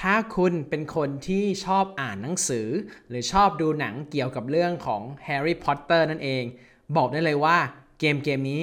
[0.00, 2.68] ถ้าคุณเป็นคนที่ชอบอ่านหนังสือ
[3.08, 6.44] หรือชอบดูหนังเกี่ยวกับเรื่องของแฮร์รี่พอตเตอร์นั่นเอง
[6.96, 7.58] บอกได้เลยว่า
[8.00, 8.62] เกมเกมนี้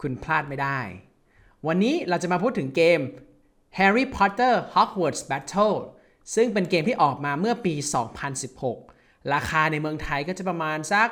[0.00, 0.78] คุณพลาดไม่ได้
[1.66, 3.00] วันนี้เราจะมาพูดถึงเกม
[3.78, 5.76] Harry Potter Hogwarts Battle
[6.34, 7.74] ซึ่งเป็นเกมที่ออกมาเมื่อปี
[8.54, 11.08] 2016 ราคาในเมืองไทยก็จะประมาณสัก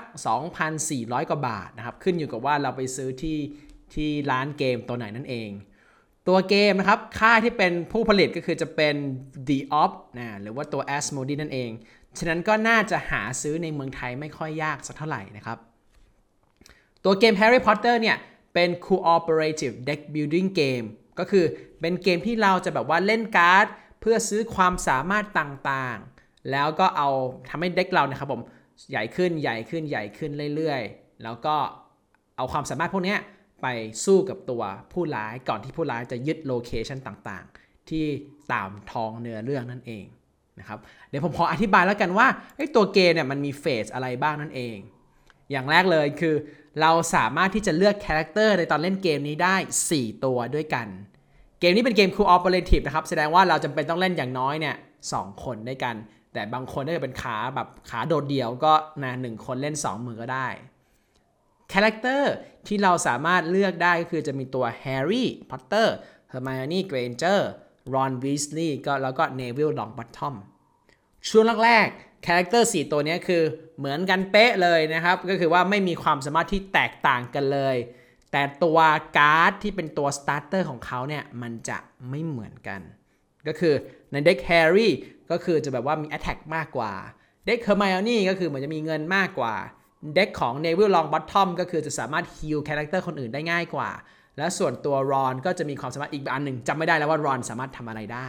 [0.63, 3.39] 2,400 กว่าบาทนะครับ ขึ้นอยู่กับว่าเราไปซื้อที่
[3.95, 5.51] ที่ร้านเกมตัวไหนนั่นเอง
[6.29, 8.95] ตัวเกมนะครับ ค่ายที่เป็นผู้ผลิตก็คือจะเป็น
[9.49, 11.71] The Op นะหรือว่าตัว Asmodee นั่นเอง
[12.19, 15.59] ฉะนั้นก็น่าจะหาซื้อในเมืองไทยไม่ค่อยยากสักเท่าไหร่นะครับ
[17.05, 18.17] ตัวเกม Harry Potter เนี่ย
[18.55, 20.87] เป็น cooperative deck building game
[21.19, 21.45] ก็คือ
[21.81, 23.67] เป็นเกมที่เราจะแบบว่าเล่นการ์ด
[24.01, 27.09] เพื่อซื้อความสามารถต่างๆ แล้วก็เอา
[27.49, 28.43] ทำให้เด็กเรานะครับผม
[28.91, 31.57] ใหญ่ขึ้นใหญ่ขึ้นใหญ่ขึ้นเรื่อยๆ แล้วก็
[32.37, 33.17] เอาความสามารถพวกนี้
[33.63, 33.67] ไป
[34.05, 34.63] สู้กับตัว
[34.93, 38.05] ผู้ร้ายก่อนที่ผู้ร้ายจะยึด location ต่างๆ ที่
[38.53, 40.05] ตามท้องเนื้อเรื่องนั่นเอง
[40.59, 42.27] นะครับเดี๋ยวผมขออธิบายแล้วกันว่า
[42.77, 44.77] ตัวเกมเนี่ยมันมี phase อะไรบ้างนั่นเอง
[45.51, 46.35] อย่างแรกเลยคือ
[46.81, 49.57] เราสามารถที่จะเลือก character ในตอนเล่นเกมนี้ได้
[49.91, 50.87] 4 ตัวด้วยกัน
[51.61, 54.77] เกมนี้เป็นเกม cooperative นะครับ แสดงว่าเราจำเป็นต้องเล่นอย่างน้อยเนี่ย
[55.13, 55.95] สองคนด้วยกัน
[56.33, 58.73] แต่บางคนถ้าเกิดเป็นขาแบบขาโดดเดี่ยวก็
[59.05, 60.49] นะหนึ่งคนเล่น 2 มือก็ได้
[61.73, 62.33] character
[62.67, 65.95] ที่เราสามารถเลือกได้ก็คือจะมีตัวแฮร์รี่ พอตเตอร์
[66.31, 67.49] เฮอร์ไมโอนี่เกรนเจอร์
[67.95, 70.35] รอน วีสลีย์ ก็แล้วก็ Neville Longbottom
[71.29, 73.43] ช่วงแรกๆ character 4 ตัวนี้คือ
[73.79, 77.77] เหมือนกันเป๊ะเลยนะครับ ก็คือว่าไม่มีความสามารถที่แตกต่างกันเลย
[78.33, 78.79] แต่ตัว
[79.19, 81.79] การ์ดที่เป็นตัว starter ของเขาเนี่ย มันจะ
[82.09, 82.81] ไม่เหมือนกัน
[83.47, 83.75] ก็คือ
[84.13, 84.93] ใน deck แฮร์รี่
[85.31, 86.93] ก็คือจะแบบว่ามี attack มากกว่า
[87.47, 89.55] deck เฮอร์ไมโอนี่ก็คือเหมือนจะมีเงินมากกว่า
[90.15, 93.91] deck ของ Neville Longbottom ก็คือจะสามารถ heal character คนอื่นได้ง่ายกว่า
[94.39, 98.29] และส่วนตัวรอนก็จะมีความสามารถอีกอันหนึ่งจำไม่ได้แล้วว่ารอนสามารถทำอะไรได้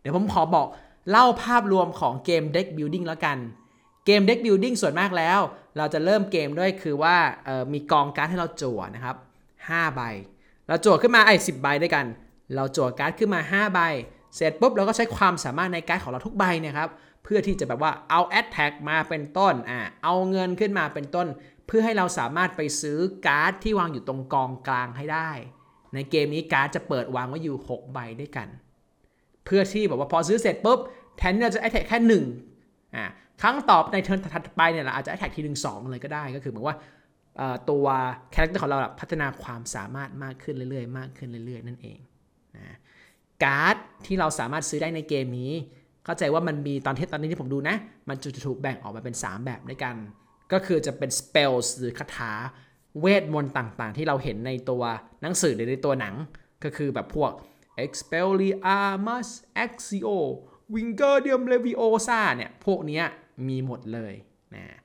[0.00, 0.66] เดี๋ยวผมขอบอก
[1.10, 3.38] เล่าภาพรวมของเกม Deck Building แล้วกัน
[4.06, 5.40] เกม Deck Building ส่วนมากแล้ว
[5.76, 7.16] เราจะเริ่มเกมด้วยคือว่า
[7.72, 9.16] มีกองการ์ดให้เราจั่วนะครับ
[9.56, 10.00] 5ใบ
[10.68, 12.04] เราจั่วขึ้นมาไอ้สิใบด้วยกัน
[12.54, 13.80] เราจั่วการ์ดขึ้นมา 5 ใบ
[14.36, 16.90] เสร็จปุ๊บเราก็ใช้ความสามารถในการ์ดของเราทุกใบเนี่ยครับ
[17.22, 21.26] เพื่อที่จะแบบว่าเอา a อ t a c k มาเป็นต้นอ่าเอาเงินขึ้นมาเป็นต้น
[21.66, 25.30] เพื่อให้เราสามารถไปซื้อการ์ดที่วางอยู่ตรงกองกลางให้ได้
[25.94, 28.48] ในเกมนี้การ์ดจะเปิดวางไว้อยู่ 6 ใบด้วยกัน
[29.44, 30.78] เพื่อที่แบบว่าพอซื้อเสร็จปุ๊บ
[31.16, 31.98] แทนที่เราจะ a อ t a c k แค่
[32.46, 33.04] 1อ่า
[33.42, 36.76] ครั้งต่อในเทิร์นถัดไปเนี่ยเราอาจจะ a อ t a c k ทีหนึ่งสองเลยก็ได้ก็คือเหมือนว่า
[37.70, 37.86] ตัว
[38.34, 41.98] character ของเราพัฒนาความสามารถมากขึ้นเรื่อยๆ มากขึ้นเรื่อยๆ นั่นเอง
[42.56, 42.76] นะ
[43.42, 45.52] การ์ดที่เราสามารถซื้อได้ในเกมนี้
[46.04, 47.76] เข้าใจว่ามันมีตอนที่ตอนนี้ที่ผมดูนะ
[48.08, 49.96] มันจะถูกแบ่งออกมาเป็น 3 แบบด้วยกัน
[50.52, 52.32] ก็คือจะเป็น spells หรือคาถา
[53.00, 54.82] เวทมนต์ต่างๆ ที่เราเห็นในตัว
[55.22, 56.14] หนังสือหรือในตัวหนัง
[56.64, 57.30] ก็คือแบบพวก
[57.84, 59.28] Expelliarmus
[59.64, 60.08] Accio
[60.74, 63.02] Wingardium Leviosa เนี่ย พวกนี้
[63.48, 64.14] มีหมดเลย
[64.54, 64.76] นะ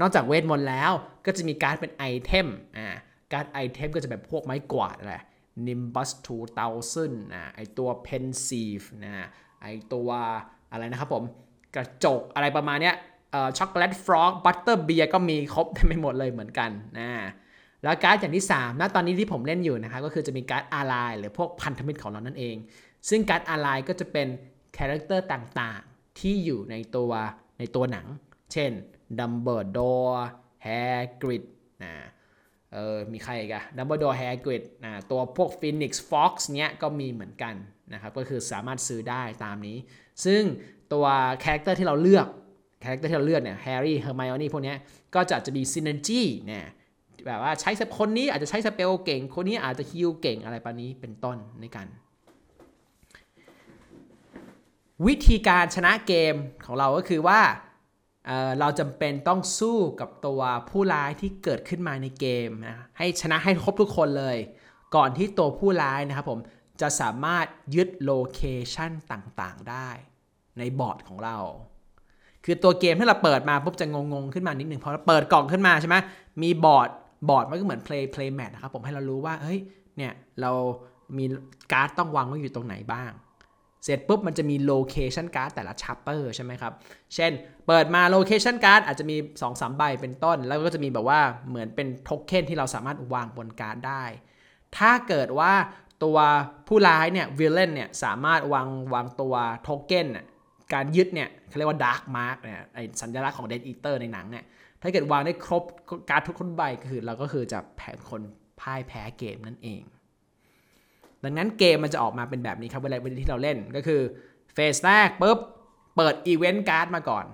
[0.00, 0.92] นอกจากเวทมนต์แล้ว
[1.26, 2.48] ก็จะมีการ์ดเป็น item
[2.78, 2.88] อ่า
[3.32, 5.16] การ์ด item ก็จะแบบพวกไม้กวาดอะไร
[5.66, 6.10] Nimbus
[6.68, 9.28] 2000นะไอตัว Pensieve นะ
[9.62, 10.10] ไอตัว
[10.72, 11.24] อะไรนะครับผม
[11.74, 12.96] กระจกอะไรประมาณเนี้ย
[13.58, 17.10] Chocolate Frog Butterbeer ก็มีครบเต็มไปหมดเลยเหมือนกันนะ
[17.82, 22.56] แล้วการ์ดอย่างที่3นะตอนนี้ที่ผมเล่นอยู่นะครับก็คือจะมีการ์ด ally หรือพวกพันธมิตรของเรานั่นเอง
[23.08, 24.26] ซึ่งการ์ด ally ก็จะเป็น
[24.76, 27.12] character ต่างๆ ที่อยู่ในตัว
[27.58, 28.06] ในตัวหนัง
[28.52, 28.70] เช่น
[29.18, 30.26] ดัมเบิลดอร์
[30.62, 30.68] แฮ
[31.20, 31.44] กริด
[31.84, 31.94] นะ
[32.74, 37.54] เออมีใครกอะดัมเบิลดอร์แฮกริดนะตัวพวก phoenix Fawkes เนี้ยก็มีเหมือนกัน
[37.92, 39.76] นะครับก็คือสามารถซื้อได้ตามนี้
[40.24, 40.42] ซึ่ง
[40.92, 41.06] ตัว
[41.44, 42.26] character ที่เราเลือก
[42.84, 44.74] character ที่เราเลือกเนี่ยแฮร์รี่เฮอร์ไมโอนี่พวกนี้
[45.14, 46.64] ก็จะจะมี synergy เนี่ย
[47.26, 51.86] แบบว่าใช้คนนี้อาจจะใช้ spell เก่ง คนนี้อาจจะ heal เก่งอะไรปานนี้เป็นต้นในกัน
[55.06, 56.34] วิธีการชนะเกม
[56.66, 57.40] ของเราก็คือว่า
[58.30, 64.36] เราจำเป็นต้องสู้กับตัวผู้ร้ายที่เกิดขึ้นมาในเกมนะให้ชนะให้ครบทุกคนเลย
[64.96, 66.38] ก่อนที่ตัวผู้ร้ายนะครับผม
[66.80, 69.88] จะสามารถยึด location ต่างๆ ได้
[70.58, 71.36] ในบอร์ดของเรา
[72.44, 75.96] คือตัวเกมที่เราเปิดมาปุ๊บจะงงๆขึ้นมานิดหนึ่งพอเราเปิดกล่องขึ้นมาใช่ไหม
[76.42, 76.88] มีบอร์ด
[77.28, 79.58] บอร์ดมันก็เหมือน play play mat นะครับผมให้เรารู้ว่าเฮ้ย
[79.96, 80.52] เนี่ยเรา
[81.16, 81.24] มี
[81.72, 83.10] การ์ดต้องวางไว้อยู่ตรงไหนบ้าง
[83.84, 86.72] เสร็จปุ๊บมันจะมี location card แต่ละ chapter ใช่ไหมครับ
[87.14, 87.32] เช่น
[87.66, 89.16] เปิดมา location card อาจจะมี
[89.46, 94.04] 2-3 ใบเป็นต้น แล้วก็จะมีแบบว่าเหมือนเป็นโทเค็นที่เราสามารถวางบนการ์ดได้
[94.76, 95.52] ถ้าเกิดว่า
[96.04, 96.18] ตัว
[96.68, 100.06] ผู้ร้ายเนี่ย villain เนี่ยสามารถวางวางตัวโทเก้น
[100.74, 104.44] การยึดเนี่ยเขาเรียกว่า Dark Mark เนี่ยไอสัญลักษณ์ของ Death Eater ในหนังเนี่ย
[104.82, 105.62] ถ้าเกิดวางได้ครบ
[106.10, 108.22] การ์ดทุกคนใบก็คือเราก็คือจะแพ้คน
[108.60, 109.82] พ่ายแพ้เกมนั่นเอง
[111.24, 114.00] ดังนั้นเกมมันจะออกมาเป็นแบบนี้ครับเวลาที่เราเล่นก็คือ
[114.54, 115.38] phase แรกปุ๊บ
[115.96, 117.26] เปิด event card มาก่อน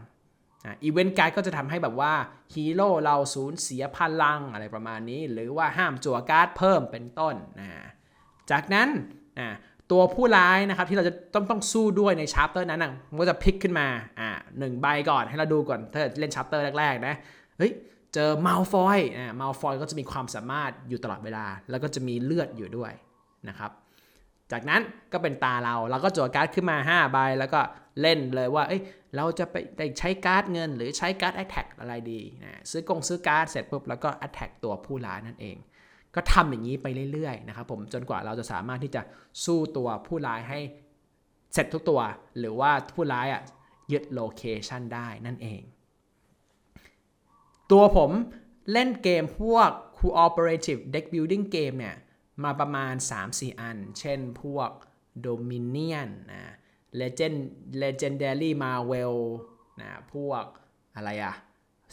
[0.85, 2.13] event card ก็จะทำให้แบบว่า
[2.55, 7.69] ฮีโร่เราสูญเสียพลังอะไรประมาณนี้ หรือว่าห้ามจั่วการ์ดเพิ่มเป็นต้นนะ
[8.51, 8.89] จากนั้น
[9.41, 9.49] นะ
[9.93, 13.87] ตัวผู้ร้ายนะครับที่เราจะต้องต้องสู้ด้วยใน chapter นั้นนะมันก็จะพลิกขึ้นมา
[14.21, 17.15] อ่าหนึ่งใบก่อนให้เราดูก่อนถ้าเล่น chapter แรกๆนะ
[17.59, 17.73] เฮ้ย
[18.15, 22.93] เจอมาลฟอยอ่ามาลฟอยก็จะมีความสามารถอยู่ตลอดเวลา แล้วก็จะมีเลือดอยู่ด้วย
[23.49, 23.71] นะครับ
[24.53, 24.83] จากนั้น
[25.13, 27.61] ก็เป็นตาเราเราก็จั่วการ์ดขึ้นมา5ใบแล้วก็
[28.01, 28.83] เล่นเลยว่าเอ้ย
[29.17, 35.57] เราจะไปได้ใช้การ์ดเงิน หรือใช้การ์ด attack อะไรดีนะซื้อกงซื้อการ์ดเสร็จปุ๊บแล้วก็ attack ตัวผู้ร้ายนั่นเอง
[36.15, 39.03] ก็ทำอย่างนี้ไปเรื่อยๆนะครับผมจนกว่าเราจะสามารถที่จะ
[39.45, 40.61] สู้ตัวผู้ร้ายให้
[41.55, 42.01] เสร็จทุกตัว
[42.39, 43.43] หรือว่าผู้ร้ายอะ
[43.93, 45.61] ยึดโลเคชันได้นั่นเอง
[47.71, 48.11] ตัวผม
[48.73, 51.97] เล่นเกมพวก cooperative deck building game เนี่ย
[52.45, 52.95] มาประมาณ
[53.27, 54.71] 3-4 อัน เช่นพวก
[55.27, 56.55] Dominion นะ
[57.01, 57.39] Legend
[57.83, 59.15] Legendary Marvel
[59.81, 60.45] นะพวก
[60.97, 61.35] อะไรอะ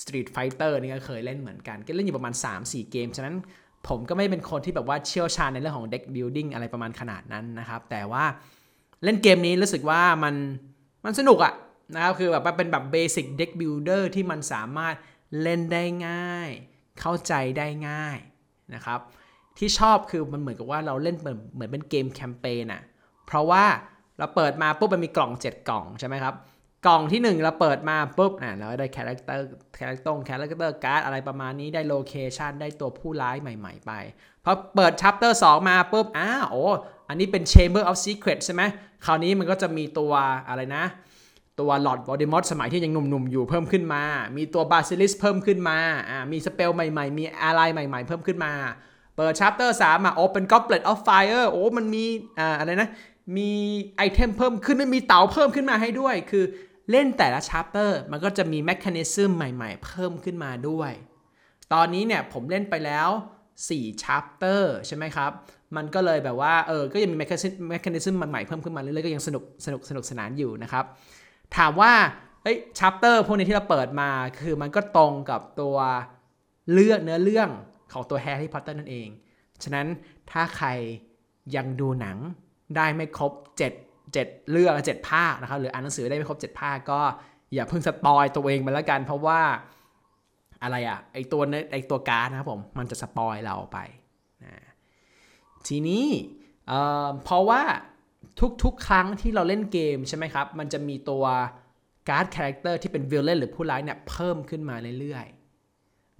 [0.02, 3.36] Street Fighter นี่ก็เคยเล่นเหมือนกัน ก็เล่นอยู่ประมาณ 3-4 เกม ฉะนั้น
[3.88, 8.26] ผมก็ไม่เป็นคนที่แบบว่าเชี่ยวชาญในเรื่องของ deck building อะไรประมาณขนาดนั้นนะครับ แต่ว่า
[9.04, 10.36] เล่นเกมนี้รู้สึกว่ามัน
[11.06, 11.54] มันสนุกอะ
[11.94, 14.96] นะครับคือแบบเป็นแบบ basic deck builder ที่มันสามารถ
[15.42, 16.50] เล่นได้ง่าย
[17.00, 18.18] เข้าใจได้ง่าย
[18.74, 19.00] นะครับ
[19.58, 22.82] ที่ชอบคือมันเหมือนกับว่าเราเล่นเหมือนเหมือนเป็นเกมแคมเปญอะ
[23.28, 23.64] เพราะว่า
[24.18, 26.36] เราเปิดมาปุ๊บมันมีกล่อง 7 กล่องใช่ไหมครับ
[26.88, 29.46] กล่องที่ 1 เราเปิดมาปุ๊บอะเราได้ character
[29.80, 33.92] character character card อะไรประมาณนี้ได้ location ได้ตัวผู้ร้ายใหม่ ๆ ไป
[34.44, 36.64] พอเปิด chapter 2มาปุ๊บอ้าโอ้
[37.10, 38.62] อันนี้เป็น Chamber of Secret ใช่ไหม
[39.06, 40.12] คราวนี้มันก็จะมีตัว
[40.50, 40.86] อะไรนะ
[41.60, 44.04] ตัวลอร์ดโวลเดอมอร์สมัยที่ยังหนุ่มๆอยู่เพิ่มขึ้นมา
[44.38, 45.78] มีตัว Basilisk เพิ่มขึ้นมา
[46.10, 48.54] อ่ามี spell ใหม่ๆ มีอะไรใหม่ ๆ เพิ่มขึ้นมา
[49.16, 52.06] เปิด chapter สามอะโอ้เป็น Goblet of Fire โอ้มันมี
[52.40, 52.90] อ่าอะไรนะ
[53.38, 53.52] มี
[53.98, 56.46] item เพิ่มขึ้นมามีเต๋าเพิ่มขึ้นมาให้ด้วย คือ
[56.92, 60.92] เล่นแต่ละ chapter มันก็จะมี mechanism ใหม่ๆ เพิ่มขึ้นมาด้วย
[61.74, 63.10] ตอนนี้เนี่ยผมเล่นไปแล้ว
[63.58, 65.32] 4 chapter ใช่ไหมครับ
[65.76, 70.86] มันก็เลยแบบว่า เออ ก็ยังมี mechanism ใหม่ๆ เพิ่มขึ้นมาเรื่อยๆ ก็ยังสนุกสนุกสนุกสนานอยู่นะครับ
[71.58, 71.94] ถามว่า
[72.44, 74.10] เอ้ย chapter พวกนี้ที่เราเปิดมา
[74.40, 75.78] คือมันก็ตรงกับตัว
[76.74, 77.50] เลือกเนื้อเรื่อง
[77.94, 79.08] ของตัวแฮร์รี่พอตเตอร์นั่นเอง
[79.64, 79.88] ฉะนั้น
[80.32, 80.68] ถ้าใคร
[81.56, 82.18] ยังดูหนัง
[82.76, 83.32] ได้ไม่ครบ
[83.72, 87.02] 7 7 เรื่อง7ภาคนะครับหรืออ่านหนังสือได้ไม่ครบ 7 ภาคก็
[87.54, 89.42] อย่าเพิ่งสปอยตัวเองไปแล้วกัน เพราะว่า
[90.64, 91.42] อะไรอะไอตัว
[91.72, 93.78] ไอตัวการ์ดนะครับผมมันจะสปอยเราไป
[94.44, 94.54] นะ
[95.68, 96.06] ทีนี้
[97.24, 97.62] เพราะว่า
[98.64, 101.24] ทุกๆ ครั้งที่เราเล่นเกมใช่ไหมครับ มันจะมีตัว
[102.10, 105.43] การ์ด character ที่เป็น villain หรือผู้ร้ายเนี่ยเพิ่มขึ้นมาเรื่อยๆ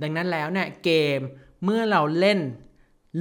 [0.04, 1.20] ดังนั้นแล้วเนี่ยเกม
[1.64, 2.40] เมื่อเราเล่น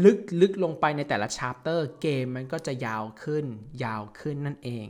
[0.05, 3.44] ลึกลึกลงไปในแต่ละ chapter เกมมันก็จะยาวขึ้น
[3.84, 4.87] ยาวขึ้นนั่นเอง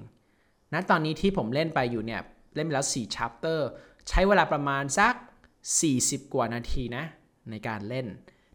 [0.73, 2.21] นะตอนนี้ที่ผมเล่นไปอยู่เนี่ย
[2.55, 3.69] เล่นไปแล้ว4 chapter
[4.09, 5.15] ใช้เวลาประมาณสัก
[5.75, 7.05] 40 กว่านาทีนะ
[7.51, 8.07] ในการเล่น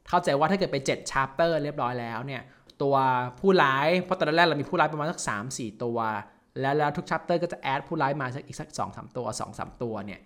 [0.07, 2.42] เข้าใจว่าถ้าเกิดไป7 chapter เรียบร้อยแล้วเนี่ย
[2.81, 2.95] ตัว
[3.40, 5.19] ผู้ร้ายเพราะตอนแรกเรามีผู้ร้ายประมาณสัก
[5.51, 5.98] 3-4 ตัว
[6.62, 9.25] แล้วแล้วทุก chapter ก็จะ add ผู้ร้ายมาสักอีกสัก 2-3 ตัว
[9.56, 10.19] 2-3 ตัวเนี่ย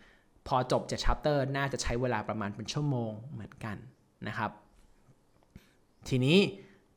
[0.48, 3.78] พอจบ7 chapter น่าจะใช้เวลาประมาณเป็นชั่วโมงเหมือนกัน
[4.28, 4.52] นะครับ
[6.08, 6.38] ทีนี้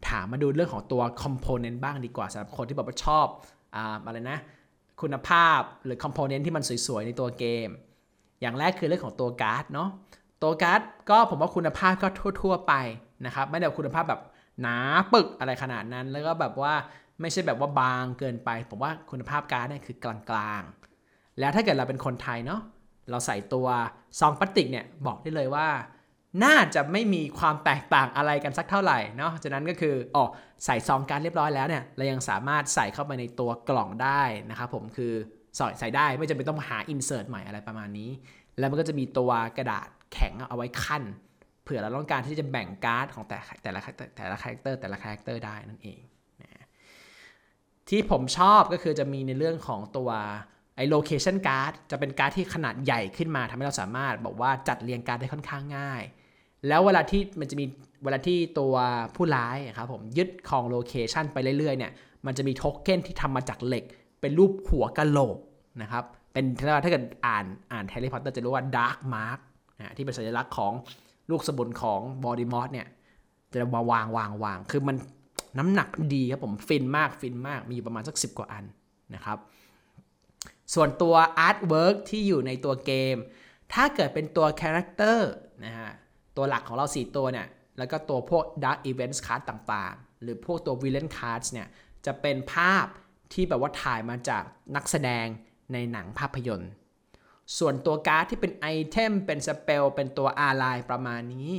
[0.08, 3.26] ตามมาดูเรื่องของตัว component บ้างดีกว่าสำหรับคนที่แบบว่าชอบ
[4.06, 4.38] อะไรนะ
[5.02, 7.68] คุณภาพหรือ component ที่มันสวยๆ ในตัวเกม
[8.40, 9.88] อย่างแรกคือเรื่องของตัวการ์ดเนาะ
[10.42, 12.08] ตัวการ์ดก็ผมว่าคุณภาพก็
[12.42, 12.74] ทั่ว ๆ ไป
[13.26, 14.20] นะครับ ไม่ได้คุณภาพแบบ
[14.60, 14.76] หนา
[15.12, 16.74] ปึกอะไรขนาดนั้น แล้วก็แบบว่า
[17.20, 22.60] ไม่ใช่แบบว่าบางเกินไป ผมว่าคุณภาพการ์ดเนี่ยคือกลางๆ แล้วถ้าเกิดเราเป็นคนไทยเนาะ
[23.10, 23.66] เราใส่ตัว
[24.20, 25.68] ซองพลาสติกเนี่ยบอกได้เลยว่า
[26.44, 30.24] น่าจะไม่มีความแตกต่างอะไรกันสักเท่าไหร่เนาะฉะนั้นก็คืออ๋อ
[30.64, 35.12] ใส่ซองการ์ดเรียบร้อยแล้วเนี่ยเรายังสามารถใส่เข้าไปในตัวกล่องได้นะครับผมคือ
[35.56, 38.10] ใส่ใส่ได้ไม่จำเป็นต้องหา insert ใหม่อะไรประมาณนี้
[38.58, 41.02] แล้วมันก็จะมีตัวกระดาษแข็งเอาไว้คั่น
[41.62, 43.80] เผื่อเราต้องการที่จะแบ่งการ์ดของแต่แต่ละ
[44.16, 46.00] แต่ละ character แต่ละ character ได้นั่นเอง
[46.42, 46.66] นะ
[47.88, 50.10] ที่ผมชอบก็คือจะมีในเรื่องของตัว
[50.76, 56.02] ไอ้ location card จะเป็นการ์ดที่ขนาดใหญ่ขึ้นมาทำให้เราสามารถบอกว่าจัดเรียงการ์ดได้ค่อนข้างง่าย
[56.68, 57.64] แล้วเวลาที่มันจะมี
[58.04, 58.74] เวลาที่ตัว
[59.14, 61.92] ผู้ร้ายครับผมยึดครอง location ไปเรื่อยๆเนี่ย
[62.26, 63.84] มันจะมีโทเค็นที่ทำมาจากเหล็ก
[64.20, 65.38] เป็นรูปหัวกะโหลก
[65.82, 66.44] นะครับเป็น
[66.84, 69.38] ถ้าเกิดอ่านอ่านแฮร์รี่พอตเตอร์จะรู้ว่า Dark Mark
[69.78, 70.72] นะที่เป็นสัญลักษณ์ของ
[71.30, 72.86] ลูกสมุนของโวลเดอมอร์เนี่ย
[73.52, 74.96] จะมาวางวางวางคือมัน
[75.58, 78.64] น้ำหนักดีครับผมฟินมากฟินมากมีอยู่ประมาณสัก 10 กว่าอัน
[79.14, 79.38] นะครับ
[80.74, 83.16] ส่วนตัว artwork ที่อยู่ในตัวเกม
[83.72, 85.30] ถ้าเกิดเป็นตัว character
[85.64, 85.92] นะฮะ
[86.36, 87.46] ตัวหลักของเรา 4 ตัวเนี่ย
[87.78, 91.68] แล้วก็ตัวพวก Dark Events Card ต่างๆ หรือพวกตัว Villain Cards เนี่ย
[92.06, 92.86] จะเป็นภาพ
[93.32, 94.42] ที่แบบว่าถ่ายมาจาก
[94.76, 95.26] นักแสดง
[95.72, 96.70] ในหนังภาพยนตร์
[97.58, 101.50] ส่วนตัวการ์ดที่เป็น item เป็น spell เป็นตัว ally ประมาณนี้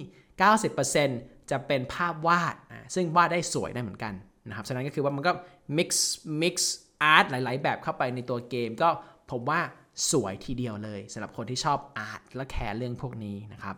[0.71, 2.55] 90%จะเป็นภาพวาด
[2.95, 4.13] ซึ่งวาดได้สวยได้เหมือนกัน
[4.47, 5.31] นะครับ ฉะนั้นก็คือว่ามันก็
[5.77, 5.89] mix
[6.43, 6.55] mix
[7.13, 8.89] art หลาย ๆ แบบเข้าไปในตัวเกม ก็
[9.31, 9.59] ผมว่า
[10.11, 13.75] สวยทีเดียวเลยสำหรับคนที่ชอบอาร์ตและแคร์เรื่องพวกนี้นะครับ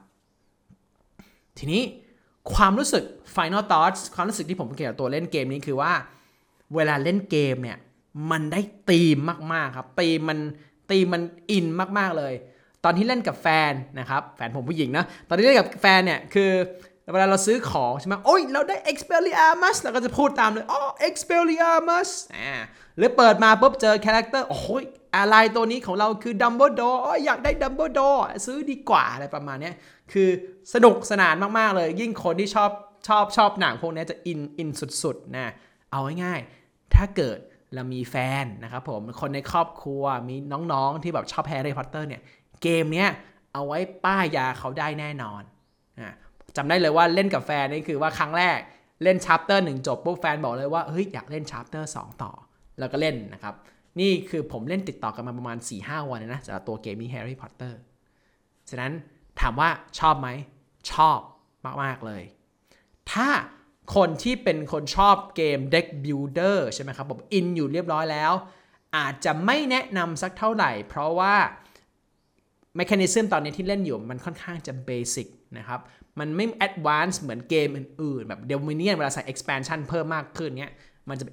[1.57, 1.81] ทีนี้
[2.53, 3.03] ความรู้สึก
[3.35, 5.93] Final Thoughts ความรู้สึกที่ผมเกี่ยวกับตัวเล่นเกมนี้คือว่า
[6.75, 7.77] เวลาเล่นเกมเนี่ย
[8.31, 9.17] มันได้ตีม
[9.53, 10.39] มาก ๆ ครับตีมมัน
[10.89, 11.65] ตีมมันอิน
[11.99, 12.33] มาก ๆ เลย
[12.83, 16.51] ตอนที่เล่นกับแฟนนะครับ แฟนผมผู้หญิงนะ ตอนที่เล่นกับแฟนเนี่ยคือ
[17.11, 22.53] เวลาเราซื้อของใช่ไหมโอ้ย เราได้ Expelliarmus เราก็จะพูดตามเลย อ๋อ Expelliarmus อ่า
[22.97, 24.83] หรือเปิดมาปุ๊บเจอ character โอ้ย
[25.17, 29.71] อะไรตัวนี้ของเราคือดัมเบิลดอร์อยากได้ดัมเบิลดอร์ซื้อดีกว่าอะไรประมาณนี้
[30.11, 30.29] คือ
[30.73, 32.71] สนุกสนานมาก ๆ เลย ยิ่งคนที่ชอบ
[33.07, 34.69] ชอบชอบหนังพวกนี้จะอินอิน
[35.03, 35.53] สุด ๆ นะ
[35.91, 37.37] เอาง่ายๆ ถ้าเกิด
[37.73, 40.35] เรามีแฟนนะครับผม คนในครอบครัว มี
[40.73, 42.21] น้องๆ ที่แบบชอบแฮร์รี่พอตเตอร์เนี่ย
[42.61, 43.09] เกมเนี้ย
[43.53, 45.41] เอาไว้ป้ายยาเขาได้แน่นอน
[46.01, 46.13] นะ
[46.57, 48.59] จำได้เลยว่าเล่นกับแฟนนี่คือว่าครั้งแรก
[49.03, 52.31] เล่น chapter หนึ่งจบปุ๊บแฟนบอกเลยว่าเฮ้ยอยากเล่น chapter สองต่อ
[52.79, 53.53] แล้วก็เล่นนะครับ
[53.99, 57.73] นี่คือผมเล่นติดต่อกันมาประมาณ 4-5 วันนะสำหรับตัวเกมนี้ Harry Potter
[58.69, 58.91] ฉะนั้น
[59.39, 60.29] ถามว่าชอบไหม
[60.91, 61.19] ชอบ
[61.83, 62.23] มาก ๆ เลย
[63.11, 63.29] ถ้า
[63.95, 68.33] คนที่เป็นคนชอบเกม Deck Builder ใช่ไหมครับผมอินอยู่เรียบร้อยแล้ว
[68.97, 71.35] อาจจะไม่แนะนำสักเท่าไหร่ เพราะว่า
[72.77, 75.79] m e c h a n i ซึมตอนนี้ที่เล่นอยู่มันค่อนข้างจะเบสิกนะครับ
[76.19, 80.73] มันไม่ advanced เหมือนเกมอื่นๆ แบบ Dominion เวลาใส่ expansion เพิ่มมากขึ้นเนี้ย
[81.09, 81.25] มันจะ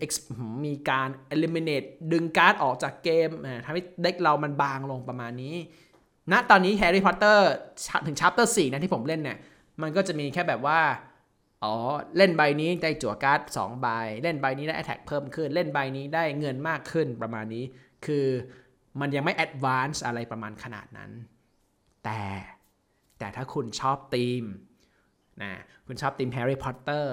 [0.64, 3.28] มีการ eliminate ดึงการ์ดออกจากเกม
[3.64, 5.56] ทำให้เด็กเรามันบางลงประมาณนี้
[6.30, 7.38] ณนะตอนนี้ Harry Potter
[8.06, 9.38] ถึง chapter 4นะที่ผมเล่นเนี่ย
[9.82, 10.80] มันก็จะมีแค่แบบว่า
[11.62, 11.74] อ๋อ
[12.16, 13.88] เล่นใบนี้ได้จั่วการ์ด2ใบ
[14.22, 17.64] เล่นใบนี้ได้ attack เพิ่มขึ้น เล่นใบนี้ได้เงินมากขึ้นประมาณนี้
[18.06, 18.26] คือ
[19.00, 21.10] มันยังไม่ advance อะไรประมาณขนาดนั้น
[22.04, 22.22] แต่
[23.18, 24.44] แต่ถ้าคุณชอบธีม
[25.42, 25.52] นะ
[25.86, 27.06] คุณชอบธีม Harry Potter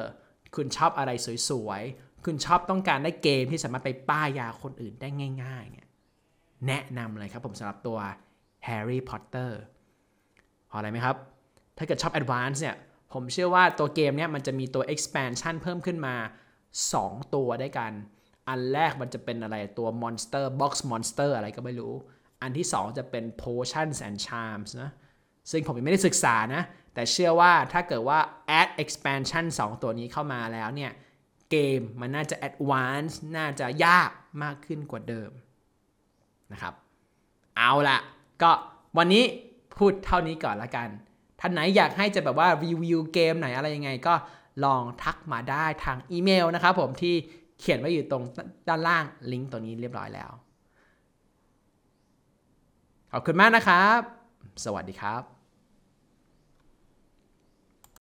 [0.55, 1.12] คุณชอบอะไร
[1.50, 5.10] สวยๆ คุณชอบต้องการได้เกมที่สามารถไปป้ายยาคนอื่นได้
[5.43, 5.88] ง่ายๆเนี่ย
[6.67, 7.98] แนะนำเลยครับผมสำหรับตัว
[8.67, 9.51] Harry Potter
[10.69, 11.15] พออะไรไหมครับ
[11.77, 12.75] ถ้าเกิดชอบ Advance เนี่ย
[13.13, 16.15] ผมเชื่อว่าตัวเกมเนี้ยมันจะมีตัว expansion เพิ่มขึ้นมา
[16.75, 17.91] 2 ตัวได้กัน
[18.50, 21.93] อันแรกมันจะเป็นอะไรตัว Monster Box Monster อะไรก็ไม่รู้
[22.41, 24.91] อันที่ 2 จะเป็น Potions and Charms นะ
[25.51, 28.19] ซึ่งผมยังไม่ได้ศึกษานะ แต่เชื่อว่าถ้าเกิดว่า
[28.60, 30.91] add expansion 2 ตัวนี้เข้ามาแล้วเนี่ย
[31.51, 34.12] เกมมันน่าจะแอดวานซ์น่าจะยาก
[34.43, 35.31] มากขึ้นกว่าเดิม
[36.51, 36.74] นะครับ
[37.57, 38.00] เอาละ
[38.41, 38.51] ก็
[38.98, 39.24] วันนี้
[39.77, 40.89] พูดเท่านี้ก่อนละกัน
[41.39, 44.13] ท่านไหนอยากให้จะแบบว่ารีวิวเกมไหนอะไรยังไงก็
[44.65, 47.15] ลองทักมาได้ทางอีเมลนะครับผมที่
[47.60, 48.24] เขียนไว้อยู่ตรง
[48.67, 50.31] ด้านล่างลิงก์ตัวนี้เรียบร้อยแล้ว
[53.12, 54.00] ขอบคุณมากนะครับ
[54.65, 55.40] สวัสดีครับ